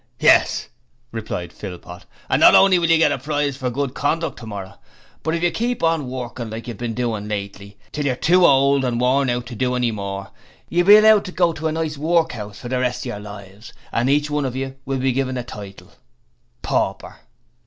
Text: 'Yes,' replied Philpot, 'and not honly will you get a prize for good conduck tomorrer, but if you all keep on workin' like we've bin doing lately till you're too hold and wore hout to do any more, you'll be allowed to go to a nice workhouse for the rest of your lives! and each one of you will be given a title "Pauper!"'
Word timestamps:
'Yes,' 0.19 0.67
replied 1.11 1.53
Philpot, 1.53 2.07
'and 2.27 2.39
not 2.39 2.55
honly 2.55 2.79
will 2.79 2.89
you 2.89 2.97
get 2.97 3.11
a 3.11 3.19
prize 3.19 3.55
for 3.55 3.69
good 3.69 3.93
conduck 3.93 4.35
tomorrer, 4.35 4.79
but 5.21 5.35
if 5.35 5.43
you 5.43 5.49
all 5.49 5.53
keep 5.53 5.83
on 5.83 6.09
workin' 6.09 6.49
like 6.49 6.65
we've 6.65 6.75
bin 6.79 6.95
doing 6.95 7.27
lately 7.27 7.77
till 7.91 8.05
you're 8.07 8.15
too 8.15 8.39
hold 8.39 8.83
and 8.83 8.99
wore 8.99 9.27
hout 9.27 9.45
to 9.45 9.55
do 9.55 9.75
any 9.75 9.91
more, 9.91 10.31
you'll 10.69 10.87
be 10.87 10.97
allowed 10.97 11.23
to 11.25 11.31
go 11.31 11.53
to 11.53 11.67
a 11.67 11.71
nice 11.71 11.99
workhouse 11.99 12.57
for 12.57 12.69
the 12.69 12.79
rest 12.79 13.01
of 13.03 13.09
your 13.11 13.19
lives! 13.19 13.73
and 13.91 14.09
each 14.09 14.27
one 14.31 14.43
of 14.43 14.55
you 14.55 14.75
will 14.85 14.97
be 14.97 15.11
given 15.13 15.37
a 15.37 15.43
title 15.43 15.91
"Pauper!"' 16.63 17.17